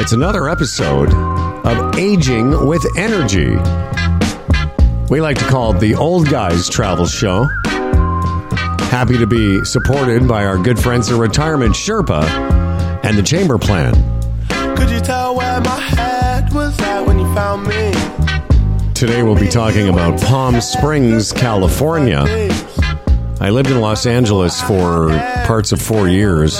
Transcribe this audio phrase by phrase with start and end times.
[0.00, 3.50] It's another episode of Aging with Energy.
[5.10, 7.46] We like to call it the Old Guys Travel Show.
[8.88, 12.24] Happy to be supported by our good friends at Retirement Sherpa
[13.04, 13.92] and the Chamber Plan.
[14.74, 17.92] Could you tell where my head was at when you found me?
[18.94, 22.24] Today we'll be talking about Palm Springs, California.
[23.38, 25.10] I lived in Los Angeles for
[25.44, 26.58] parts of four years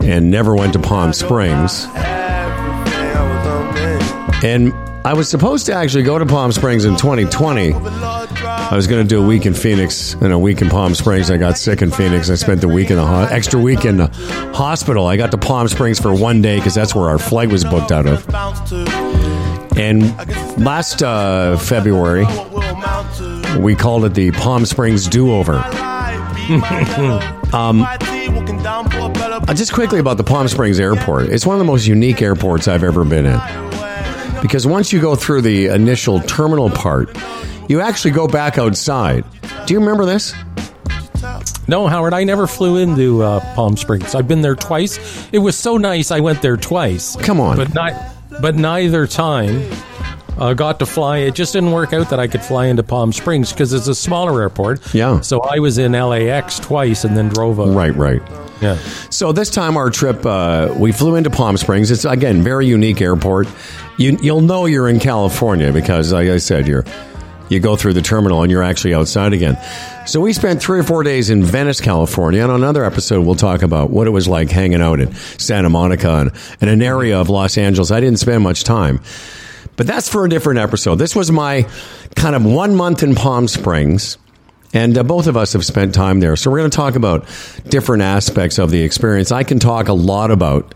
[0.00, 1.86] and never went to Palm Springs.
[4.42, 4.72] And
[5.06, 7.72] I was supposed to actually go to Palm Springs in 2020.
[7.72, 11.30] I was going to do a week in Phoenix and a week in Palm Springs.
[11.30, 12.28] I got sick in Phoenix.
[12.28, 14.08] I spent the week in the ho- extra week in the
[14.54, 15.06] hospital.
[15.06, 17.92] I got to Palm Springs for one day because that's where our flight was booked
[17.92, 18.26] out of.
[19.76, 20.02] And
[20.62, 22.26] last uh, February,
[23.58, 25.54] we called it the Palm Springs Do Over.
[27.52, 27.86] um,
[29.54, 31.28] just quickly about the Palm Springs Airport.
[31.28, 33.40] It's one of the most unique airports I've ever been in.
[34.42, 37.16] Because once you go through the initial terminal part,
[37.68, 39.24] you actually go back outside.
[39.66, 40.34] Do you remember this?
[41.68, 44.14] No, Howard, I never flew into uh, Palm Springs.
[44.14, 45.28] I've been there twice.
[45.32, 46.10] It was so nice.
[46.10, 47.16] I went there twice.
[47.16, 47.56] Come on.
[47.56, 47.92] But not
[48.40, 49.68] but neither time
[50.38, 51.18] uh, got to fly.
[51.18, 53.94] It just didn't work out that I could fly into Palm Springs because it's a
[53.94, 54.94] smaller airport.
[54.94, 55.20] Yeah.
[55.20, 57.74] So I was in LAX twice and then drove up.
[57.74, 58.22] Right, right.
[58.60, 58.76] Yeah.
[59.10, 61.90] So this time our trip, uh, we flew into Palm Springs.
[61.90, 63.48] It's again very unique airport.
[63.98, 66.84] You, you'll know you're in California because, like I said, you're
[67.48, 69.56] you go through the terminal and you're actually outside again.
[70.06, 72.42] So we spent three or four days in Venice, California.
[72.42, 75.68] And on another episode, we'll talk about what it was like hanging out in Santa
[75.68, 77.90] Monica and, and an area of Los Angeles.
[77.90, 79.00] I didn't spend much time.
[79.76, 80.96] But that's for a different episode.
[80.96, 81.66] This was my
[82.14, 84.18] kind of one month in Palm Springs.
[84.72, 86.36] And uh, both of us have spent time there.
[86.36, 87.26] So we're going to talk about
[87.68, 89.32] different aspects of the experience.
[89.32, 90.74] I can talk a lot about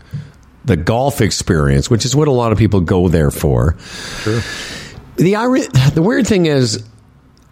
[0.65, 3.77] the golf experience, which is what a lot of people go there for.
[4.21, 4.41] Sure.
[5.17, 6.83] The, the weird thing is,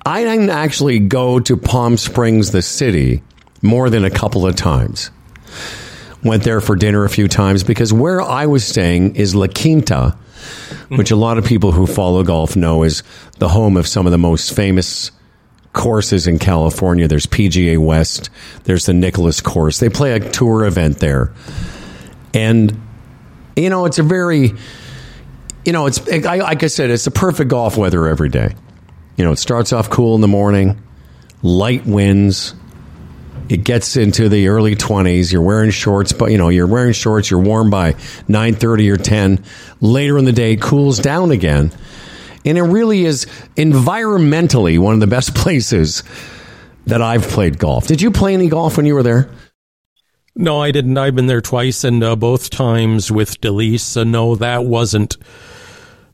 [0.06, 3.22] I didn't actually go to Palm Springs, the city,
[3.62, 5.12] more than a couple of times.
[6.24, 10.18] Went there for dinner a few times because where I was staying is La Quinta,
[10.90, 13.04] which a lot of people who follow golf know is
[13.38, 15.12] the home of some of the most famous
[15.74, 17.08] courses in California.
[17.08, 18.30] There's PGA West,
[18.64, 19.80] there's the Nicklaus course.
[19.80, 21.32] They play a tour event there.
[22.34, 22.82] And,
[23.56, 24.54] you know, it's a very,
[25.66, 28.56] you know, it's, like I said, it's the perfect golf weather every day.
[29.16, 30.82] You know, it starts off cool in the morning,
[31.42, 32.56] light winds.
[33.50, 35.32] It gets into the early 20s.
[35.32, 37.94] You're wearing shorts, but you know, you're wearing shorts, you're warm by
[38.28, 39.44] 9:30 or 10.
[39.82, 41.72] Later in the day cools down again.
[42.46, 43.26] And it really is
[43.58, 46.04] environmentally one of the best places
[46.86, 47.88] that I've played golf.
[47.88, 49.30] Did you play any golf when you were there?
[50.36, 50.98] No, I didn't.
[50.98, 53.82] I've been there twice, and uh, both times with Delise.
[53.82, 55.18] So no, that wasn't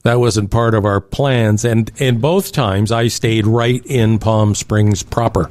[0.04, 1.66] that wasn't part of our plans.
[1.66, 5.50] And and both times I stayed right in Palm Springs proper.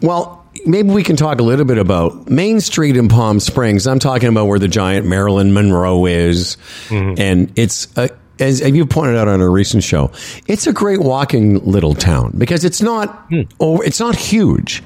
[0.00, 3.86] Well, maybe we can talk a little bit about Main Street in Palm Springs.
[3.86, 6.56] I'm talking about where the giant Marilyn Monroe is,
[6.88, 7.20] mm-hmm.
[7.20, 10.10] and it's a, as you pointed out on a recent show,
[10.46, 13.50] it's a great walking little town because it's not mm.
[13.60, 14.82] oh, it's not huge.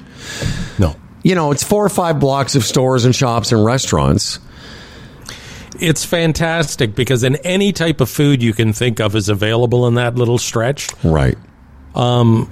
[0.79, 4.39] No, you know, it's four or five blocks of stores and shops and restaurants.
[5.79, 9.95] It's fantastic because in any type of food you can think of is available in
[9.95, 10.89] that little stretch.
[11.03, 11.37] Right.
[11.93, 12.49] Um,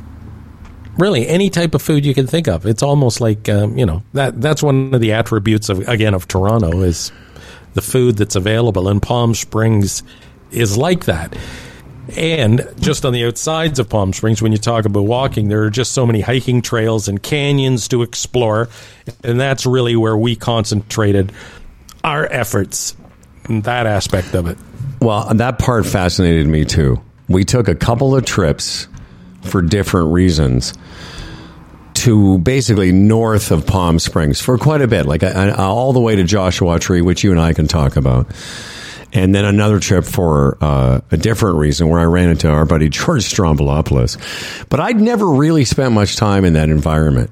[0.97, 2.65] really any type of food you can think of.
[2.65, 6.27] It's almost like um, you know that that's one of the attributes of again of
[6.27, 7.11] Toronto is
[7.75, 8.87] the food that's available.
[8.87, 10.01] And Palm Springs
[10.51, 11.37] is like that.
[12.15, 15.69] And just on the outsides of Palm Springs, when you talk about walking, there are
[15.69, 18.69] just so many hiking trails and canyons to explore.
[19.23, 21.31] And that's really where we concentrated
[22.03, 22.95] our efforts
[23.49, 24.57] in that aspect of it.
[25.01, 27.01] Well, that part fascinated me too.
[27.27, 28.87] We took a couple of trips
[29.47, 30.73] for different reasons
[31.95, 36.23] to basically north of Palm Springs for quite a bit, like all the way to
[36.23, 38.27] Joshua Tree, which you and I can talk about.
[39.13, 42.89] And then another trip for uh, a different reason where I ran into our buddy
[42.89, 44.67] George Stroumboulopoulos.
[44.69, 47.31] But I'd never really spent much time in that environment.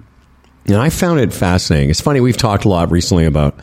[0.65, 1.89] And I found it fascinating.
[1.89, 3.59] It's funny, we've talked a lot recently about,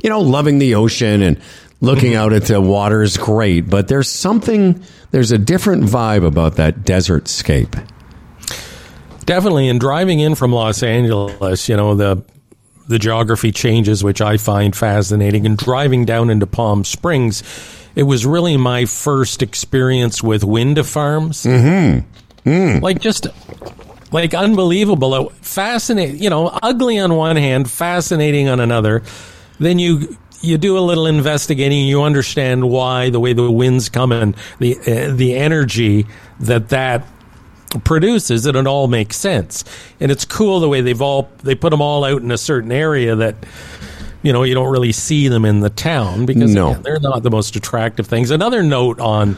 [0.00, 1.40] you know, loving the ocean and
[1.80, 6.56] looking out at the water is great, but there's something, there's a different vibe about
[6.56, 7.76] that desert scape.
[9.24, 9.68] Definitely.
[9.68, 12.22] And driving in from Los Angeles, you know, the
[12.88, 15.44] the geography changes, which I find fascinating.
[15.44, 17.42] And driving down into Palm Springs,
[17.96, 21.42] it was really my first experience with wind farms.
[21.42, 22.48] Mm-hmm.
[22.48, 22.80] Mm.
[22.80, 23.26] Like just
[24.12, 26.22] like unbelievable, fascinating.
[26.22, 29.02] You know, ugly on one hand, fascinating on another.
[29.58, 34.12] Then you you do a little investigating, you understand why the way the winds come
[34.12, 36.06] and the uh, the energy
[36.40, 37.06] that that
[37.84, 39.64] produces, and it all makes sense.
[40.00, 42.72] And it's cool the way they've all they put them all out in a certain
[42.72, 43.34] area that
[44.22, 46.70] you know you don't really see them in the town because No.
[46.70, 48.30] again, they're not the most attractive things.
[48.30, 49.36] Another note on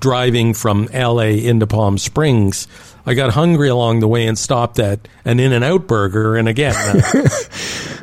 [0.00, 2.68] driving from LA into Palm Springs.
[3.08, 6.46] I got hungry along the way and stopped at an In and Out Burger, and
[6.48, 7.28] again, uh,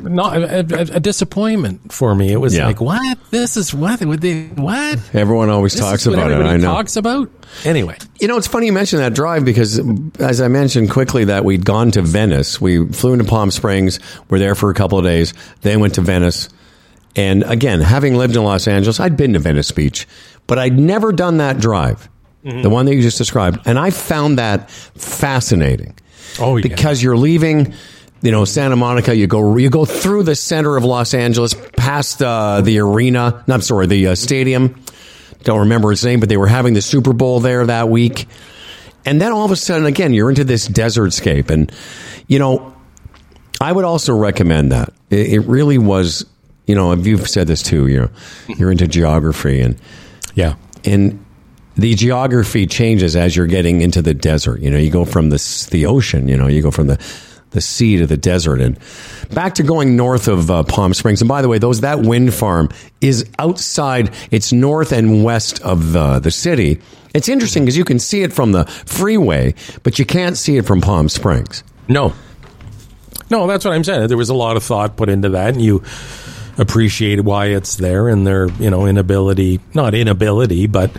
[0.02, 2.32] not a, a, a disappointment for me.
[2.32, 2.66] It was Yeah.
[2.66, 3.18] like, what?
[3.30, 4.04] This is what?
[4.04, 4.98] Would they, what?
[5.14, 6.38] Everyone always This talks about it.
[6.44, 6.64] I know.
[6.66, 7.30] Talks about
[7.64, 7.96] anyway.
[8.20, 9.80] You know, it's funny you mentioned that drive because,
[10.18, 12.60] as I mentioned quickly, that we'd gone to Venice.
[12.60, 14.00] We flew into Palm Springs.
[14.28, 15.32] We're there for a couple of days.
[15.62, 16.48] Then went to Venice.
[17.14, 20.06] And again, having lived in Los Angeles, I'd been to Venice Beach,
[20.46, 22.10] but I'd never done that drive,
[22.46, 23.58] the one that you just described.
[23.66, 25.94] And I found that fascinating
[26.38, 26.62] Oh, yeah.
[26.62, 27.74] because you're leaving.
[28.22, 29.14] You know, Santa Monica.
[29.14, 33.44] You go, you go through the center of Los Angeles, past uh, the arena.
[33.46, 34.80] No, I'm sorry, the uh, stadium.
[35.44, 38.26] Don't remember its name, but they were having the Super Bowl there that week.
[39.04, 41.50] And then all of a sudden, again, you're into this desert scape.
[41.50, 41.70] And,
[42.26, 42.74] you know,
[43.60, 44.92] I would also recommend that.
[45.10, 46.24] It, it really was,
[46.66, 48.10] you know, if you've said this too, you know,
[48.48, 49.78] you're into geography and,
[50.34, 50.54] yeah.
[50.84, 51.24] and
[51.76, 54.60] the geography changes as you're getting into the desert.
[54.60, 56.98] You know, you go from the, the ocean, you know, you go from the,
[57.50, 58.78] the sea to the desert and
[59.32, 61.20] back to going north of uh, Palm Springs.
[61.20, 62.70] And by the way, those, that wind farm
[63.00, 66.80] is outside, it's north and west of the, the city.
[67.14, 70.66] It's interesting because you can see it from the freeway, but you can't see it
[70.66, 71.62] from Palm Springs.
[71.88, 72.14] No.
[73.30, 74.08] No, that's what I'm saying.
[74.08, 75.82] There was a lot of thought put into that, and you
[76.58, 80.90] appreciate why it's there and their, you know, inability, not inability, but,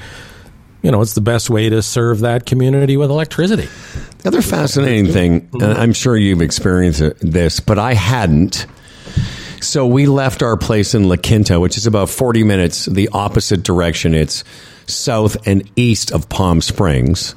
[0.82, 3.68] you know, it's the best way to serve that community with electricity.
[4.20, 8.66] The other fascinating thing, I'm sure you've experienced this, but I hadn't.
[9.62, 13.64] So we left our place in La Quinta, which is about 40 minutes the opposite
[13.64, 14.14] direction.
[14.14, 14.44] It's
[14.86, 17.36] south and east of Palm Springs.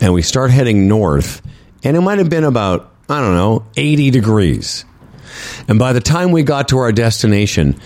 [0.00, 1.40] And we start heading north,
[1.82, 4.84] and it might have been about, I don't know, 80 degrees.
[5.68, 7.80] And by the time we got to our destination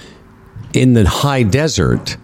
[0.73, 2.17] in the high desert,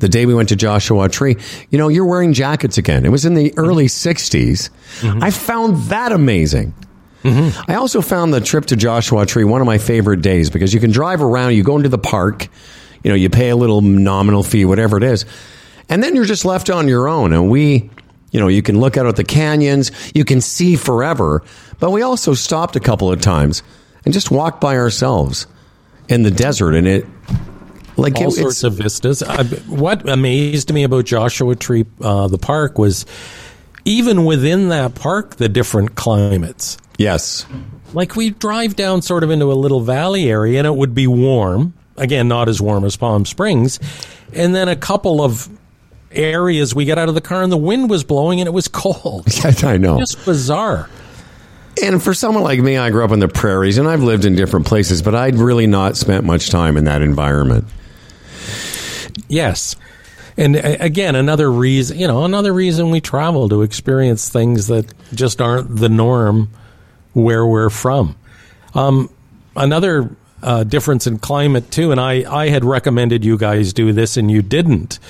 [0.00, 1.36] the day we went to Joshua Tree,
[1.70, 3.04] you know, you're wearing jackets again.
[3.04, 4.70] It was in the early 60s.
[5.00, 5.22] Mm-hmm.
[5.22, 6.74] I found that amazing.
[7.22, 7.70] Mm-hmm.
[7.70, 10.80] I also found the trip to Joshua Tree one of my favorite days because you
[10.80, 12.48] can drive around, you go into the park,
[13.02, 15.24] you know, you pay a little nominal fee, whatever it is,
[15.88, 17.32] and then you're just left on your own.
[17.32, 17.90] And we,
[18.30, 21.42] you know, you can look out at the canyons, you can see forever,
[21.80, 23.62] but we also stopped a couple of times
[24.04, 25.46] and just walked by ourselves
[26.08, 27.06] in the desert, and it
[27.98, 29.22] like all it- sorts of vistas.
[29.22, 33.04] I, what amazed me about Joshua Tree, uh, the park, was
[33.84, 36.76] even within that park, the different climates.
[36.98, 37.46] yes,
[37.94, 41.06] Like we drive down sort of into a little valley area, and it would be
[41.06, 41.74] warm.
[41.96, 43.80] Again, not as warm as Palm Springs,
[44.32, 45.48] and then a couple of
[46.12, 48.68] areas we get out of the car, and the wind was blowing, and it was
[48.72, 49.26] cold.
[49.64, 49.98] I know.
[49.98, 50.88] Just bizarre.
[51.82, 54.34] And for someone like me, I grew up in the prairies and I've lived in
[54.34, 57.66] different places, but I'd really not spent much time in that environment.
[59.26, 59.76] Yes.
[60.36, 65.40] And again, another reason, you know, another reason we travel to experience things that just
[65.40, 66.50] aren't the norm
[67.12, 68.14] where we're from.
[68.74, 69.10] Um,
[69.56, 74.16] another uh, difference in climate too, and I, I had recommended you guys do this
[74.16, 75.00] and you didn't.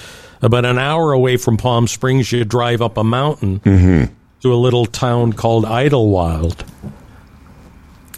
[0.41, 3.61] About an hour away from Palm Springs, you drive up a mountain
[4.41, 6.65] to a little town called Idyllwild.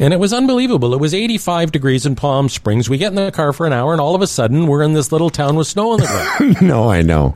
[0.01, 0.95] And it was unbelievable.
[0.95, 2.89] It was 85 degrees in Palm Springs.
[2.89, 4.95] We get in the car for an hour, and all of a sudden, we're in
[4.95, 6.63] this little town with snow on the ground.
[6.63, 7.35] no, I know.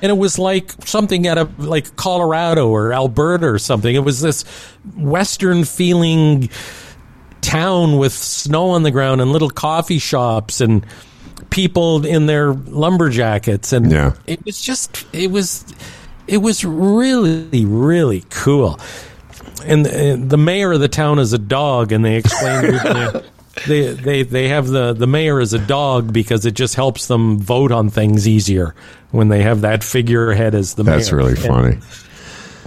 [0.00, 3.94] and it was like something out of like Colorado or Alberta or something.
[3.94, 4.44] It was this
[4.96, 6.48] western feeling
[7.40, 10.86] town with snow on the ground and little coffee shops and
[11.50, 13.72] people in their lumber jackets.
[13.72, 14.12] and Yeah.
[14.26, 15.64] it was just it was
[16.26, 18.78] it was really really cool.
[19.64, 22.62] And the, the mayor of the town is a dog, and they explain
[23.66, 27.38] they, they they have the the mayor as a dog because it just helps them
[27.38, 28.74] vote on things easier
[29.10, 30.96] when they have that figurehead as the mayor.
[30.96, 31.18] That's mayor.
[31.18, 31.78] really And- funny.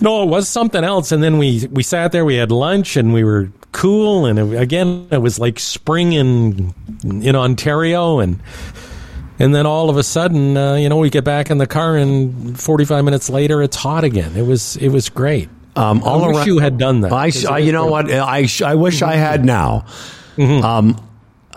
[0.01, 1.11] no, it was something else.
[1.11, 4.25] And then we we sat there, we had lunch, and we were cool.
[4.25, 8.39] And it, again, it was like spring in in Ontario, and
[9.39, 11.97] and then all of a sudden, uh, you know, we get back in the car,
[11.97, 14.35] and forty five minutes later, it's hot again.
[14.37, 15.49] It was it was great.
[15.77, 17.13] Um, all I wish around- you had done that.
[17.13, 18.11] I, I you know what?
[18.11, 19.85] I, I wish I had now.
[20.39, 20.99] Um,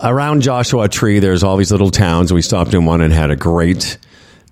[0.03, 2.33] around Joshua Tree, there's all these little towns.
[2.33, 3.99] We stopped in one and had a great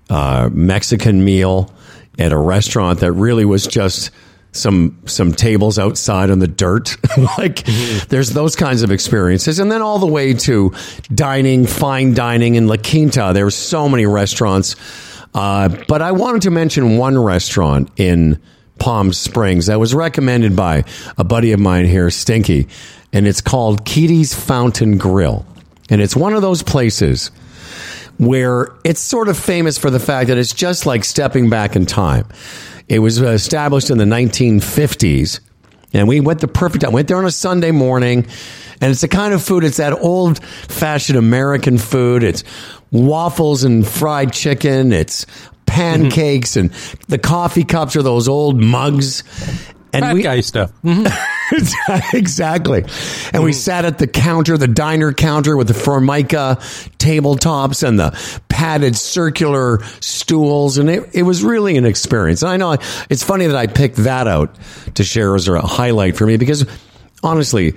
[0.09, 1.71] uh, Mexican meal
[2.17, 4.11] at a restaurant that really was just
[4.51, 6.97] some some tables outside on the dirt.
[7.37, 7.63] like
[8.09, 10.73] there's those kinds of experiences, and then all the way to
[11.13, 13.31] dining, fine dining in La Quinta.
[13.33, 14.75] there were so many restaurants,
[15.33, 18.39] uh, but I wanted to mention one restaurant in
[18.79, 20.83] Palm Springs that was recommended by
[21.17, 22.67] a buddy of mine here, Stinky,
[23.13, 25.45] and it's called Keedy's Fountain Grill,
[25.89, 27.31] and it's one of those places
[28.17, 31.85] where it's sort of famous for the fact that it's just like stepping back in
[31.85, 32.25] time.
[32.87, 35.39] It was established in the 1950s,
[35.93, 36.91] and we went the perfect time.
[36.91, 38.27] Went there on a Sunday morning,
[38.81, 39.63] and it's the kind of food.
[39.63, 42.23] It's that old fashioned American food.
[42.23, 42.43] It's
[42.91, 44.91] waffles and fried chicken.
[44.91, 45.25] It's
[45.69, 46.71] pancakes, and
[47.07, 49.23] the coffee cups are those old mugs.
[49.91, 50.71] And Fat we, guy stuff.
[50.83, 52.15] Mm-hmm.
[52.15, 52.85] exactly.
[53.33, 56.57] And we sat at the counter, the diner counter with the Formica
[56.99, 60.77] tabletops and the padded circular stools.
[60.77, 62.43] And it, it was really an experience.
[62.43, 62.77] And I know
[63.09, 64.55] it's funny that I picked that out
[64.93, 66.67] to share as a highlight for me because
[67.23, 67.73] honestly,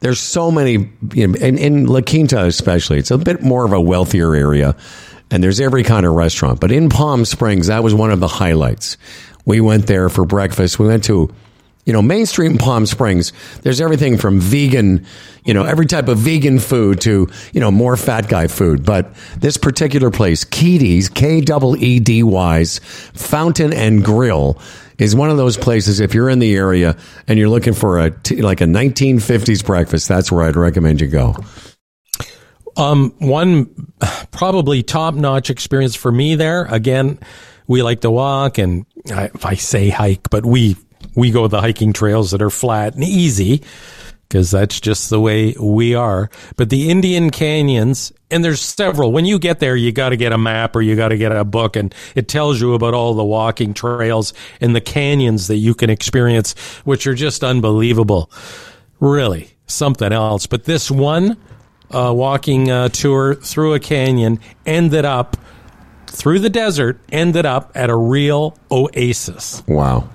[0.00, 3.72] there's so many, you know, in, in La Quinta especially, it's a bit more of
[3.72, 4.76] a wealthier area
[5.30, 6.60] and there's every kind of restaurant.
[6.60, 8.96] But in Palm Springs, that was one of the highlights.
[9.44, 10.78] We went there for breakfast.
[10.78, 11.34] We went to
[11.84, 15.06] you know, mainstream Palm Springs, there's everything from vegan,
[15.44, 18.84] you know, every type of vegan food to, you know, more fat guy food.
[18.84, 22.78] But this particular place, Keedy's, K E E D Y's
[23.12, 24.58] Fountain and Grill,
[24.96, 26.00] is one of those places.
[26.00, 26.96] If you're in the area
[27.28, 31.36] and you're looking for a like a 1950s breakfast, that's where I'd recommend you go.
[32.76, 33.92] Um, one
[34.30, 36.64] probably top notch experience for me there.
[36.64, 37.18] Again,
[37.66, 40.76] we like to walk and I, I say hike, but we,
[41.14, 43.62] we go the hiking trails that are flat and easy
[44.28, 46.28] because that's just the way we are.
[46.56, 49.12] But the Indian canyons, and there's several.
[49.12, 51.30] When you get there, you got to get a map or you got to get
[51.30, 55.58] a book, and it tells you about all the walking trails and the canyons that
[55.58, 58.28] you can experience, which are just unbelievable.
[58.98, 60.46] Really, something else.
[60.46, 61.36] But this one
[61.94, 65.36] uh, walking uh, tour through a canyon ended up
[66.06, 69.62] through the desert, ended up at a real oasis.
[69.66, 70.08] Wow.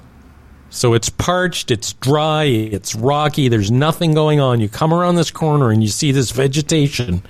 [0.70, 4.60] So it's parched, it's dry, it's rocky, there's nothing going on.
[4.60, 7.24] You come around this corner and you see this vegetation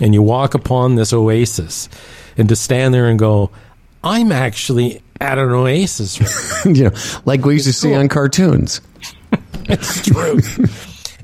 [0.00, 1.88] and you walk upon this oasis.
[2.36, 3.50] And to stand there and go,
[4.02, 6.18] I'm actually at an oasis.
[6.64, 6.92] you know,
[7.24, 8.80] like we used to see on cartoons.
[9.68, 10.40] it's true.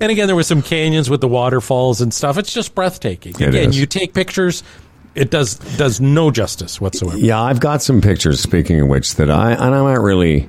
[0.04, 2.36] And again, there were some canyons with the waterfalls and stuff.
[2.36, 3.32] It's just breathtaking.
[3.40, 3.80] It again, is.
[3.80, 4.62] you take pictures,
[5.14, 7.16] it does does no justice whatsoever.
[7.16, 8.38] Yeah, I've got some pictures.
[8.38, 10.46] Speaking of which, that I and I'm not really.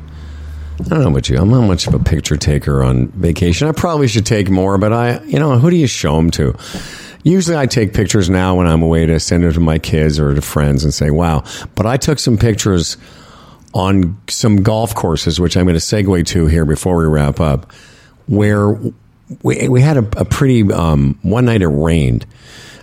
[0.78, 1.38] I don't know about you.
[1.38, 3.70] I'm not much of a picture taker on vacation.
[3.70, 6.54] I probably should take more, but I, you know, who do you show them to?
[7.24, 10.36] Usually, I take pictures now when I'm away to send it to my kids or
[10.36, 11.46] to friends and say, "Wow!"
[11.76, 12.98] But I took some pictures
[13.74, 17.72] on some golf courses, which I'm going to segue to here before we wrap up,
[18.28, 18.78] where
[19.44, 22.26] we we had a, a pretty um, one night it rained,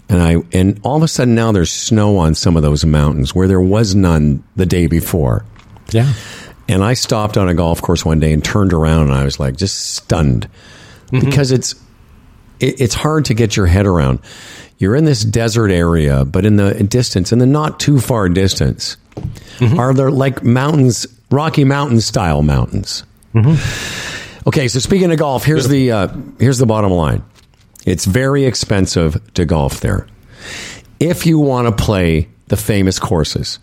[0.09, 3.35] and I and all of a sudden now there's snow on some of those mountains
[3.35, 5.45] where there was none the day before.
[5.91, 6.13] Yeah.
[6.69, 9.39] And I stopped on a golf course one day and turned around and I was
[9.39, 10.49] like just stunned
[11.07, 11.21] mm-hmm.
[11.21, 11.75] because it's
[12.61, 14.21] it, it's hard to get your head around.
[14.79, 18.97] You're in this desert area, but in the distance, in the not too far distance,
[19.59, 19.79] mm-hmm.
[19.79, 23.05] are there like mountains, Rocky Mountain style mountains?
[23.35, 24.22] Mm-hmm.
[24.47, 26.09] Okay, so speaking of golf, here's the uh,
[26.39, 27.23] here's the bottom line.
[27.87, 30.07] It's very expensive to golf there.
[30.99, 33.59] If you want to play the famous courses,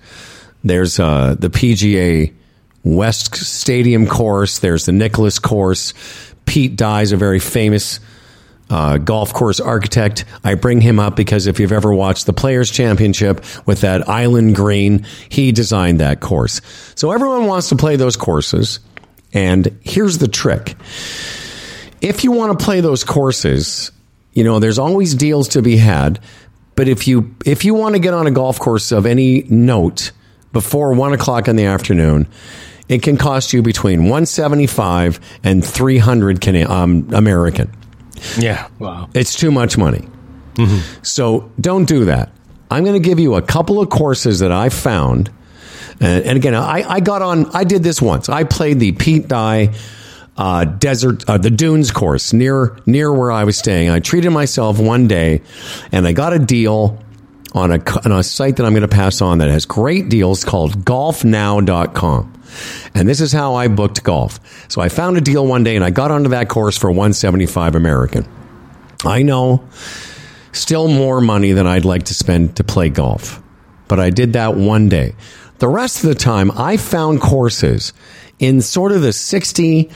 [0.64, 2.34] there's uh, the PGA
[2.84, 4.60] West Stadium course.
[4.60, 5.94] There's the Nicklaus course.
[6.46, 8.00] Pete Dye is a very famous
[8.70, 10.26] uh, golf course architect.
[10.44, 14.56] I bring him up because if you've ever watched the Players Championship with that island
[14.56, 16.62] green, he designed that course.
[16.96, 18.80] So everyone wants to play those courses.
[19.34, 20.76] And here's the trick.
[22.02, 23.92] If you want to play those courses,
[24.34, 26.20] you know, there's always deals to be had.
[26.76, 30.12] But if you if you want to get on a golf course of any note
[30.54, 32.28] before one o'clock in the afternoon,
[32.88, 37.72] it can cost you between 175 and 300 Cana- um, American.
[38.38, 38.68] Yeah.
[38.80, 39.10] Wow.
[39.14, 40.08] It's too much money.
[41.04, 42.32] So don't do that.
[42.70, 45.32] I'm going to give you a couple of courses that I found.
[46.00, 48.30] And, and again, I, I got on, I did this once.
[48.30, 49.74] I played the Pete Dye
[50.38, 53.90] uh, desert, uh, the dunes course near, near where I was staying.
[53.90, 55.42] I treated myself one day
[55.92, 56.98] and I got a deal
[57.54, 60.46] on a, on a site that I'm going to pass on that has great deals
[60.46, 62.42] called golfnow.com.
[62.96, 64.40] And this is how I booked golf.
[64.70, 67.76] So I found a deal one day and I got onto that course for 175
[67.76, 68.28] American.
[69.06, 69.68] I know
[70.52, 73.42] still more money than I'd like to spend to play golf,
[73.88, 75.16] but I did that one day.
[75.60, 77.94] The rest of the time, I found courses
[78.40, 79.90] in sort of the 60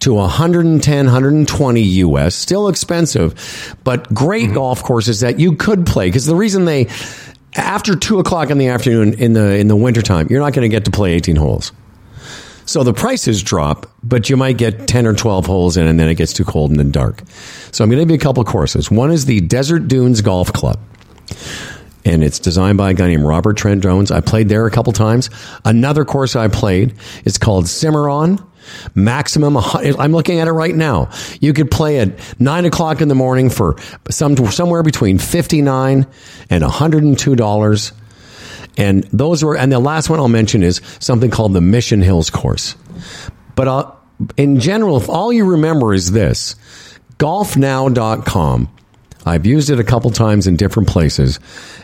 [0.00, 2.34] to 110, 120 US.
[2.34, 4.54] Still expensive, but great mm-hmm.
[4.54, 6.08] golf courses that you could play.
[6.08, 6.86] Because the reason they,
[7.56, 10.74] after two o'clock in the afternoon in the in the wintertime, you're not going to
[10.74, 11.72] get to play 18 holes.
[12.64, 16.06] So the prices drop, but you might get 10 or 12 holes in and then
[16.08, 17.22] it gets too cold and then dark.
[17.72, 18.90] So I'm going to give you a couple courses.
[18.90, 20.78] One is the Desert Dunes Golf Club.
[22.08, 24.10] And it's designed by a guy named Robert Trent Jones.
[24.10, 25.28] I played there a couple times.
[25.66, 26.94] Another course I played
[27.26, 28.38] is called Cimarron.
[28.94, 31.10] Maximum, I'm looking at it right now.
[31.40, 33.76] You could play at nine o'clock in the morning for
[34.10, 36.06] some somewhere between fifty nine
[36.48, 37.92] and hundred and two dollars.
[38.78, 42.30] And those were, and the last one I'll mention is something called the Mission Hills
[42.30, 42.74] course.
[43.54, 43.92] But uh,
[44.36, 46.54] in general, if all you remember is this,
[47.18, 48.68] golfnow.com.
[49.28, 51.38] I've used it a couple times in different places,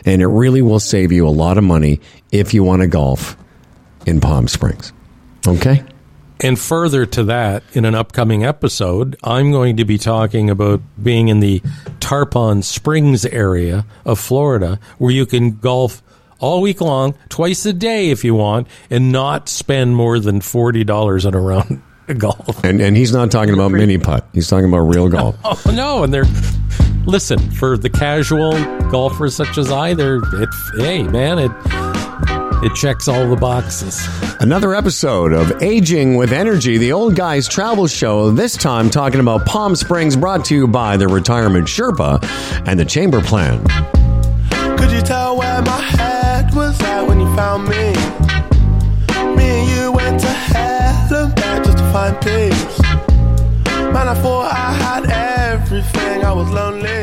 [0.05, 3.37] and it really will save you a lot of money if you want to golf
[4.05, 4.91] in Palm Springs.
[5.47, 5.83] Okay?
[6.41, 11.29] And further to that, in an upcoming episode, I'm going to be talking about being
[11.29, 11.61] in the
[11.99, 16.03] Tarpon Springs area of Florida, where you can golf
[16.39, 20.83] all week long, twice a day if you want, and not spend more than forty
[20.83, 22.63] dollars on a round of golf.
[22.65, 24.27] And and he's not talking about mini putt.
[24.33, 25.37] He's talking about real golf.
[25.45, 26.25] Oh no, and they're
[27.05, 28.51] listen for the casual
[28.89, 29.93] golfers such as I.
[29.93, 30.49] They're it.
[30.77, 31.51] Hey man, it
[32.63, 34.07] it checks all the boxes.
[34.39, 38.31] Another episode of Aging with Energy, the old guys travel show.
[38.31, 42.23] This time talking about Palm Springs, brought to you by the Retirement Sherpa
[42.67, 43.63] and the Chamber Plan.
[44.77, 47.93] Could you tell where my head was at when you found me?
[49.35, 52.81] Me and you went to hell and back just to find peace.
[53.93, 55.05] Man, I thought I had
[55.53, 56.23] everything.
[56.23, 56.94] I was lonely.